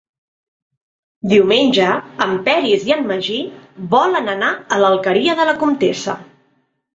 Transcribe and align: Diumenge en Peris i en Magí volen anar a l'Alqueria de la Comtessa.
Diumenge 1.33 1.89
en 2.27 2.33
Peris 2.47 2.85
i 2.87 2.95
en 2.95 3.05
Magí 3.11 3.37
volen 3.93 4.33
anar 4.35 4.51
a 4.55 4.81
l'Alqueria 4.85 5.37
de 5.43 5.47
la 5.51 5.55
Comtessa. 5.63 6.19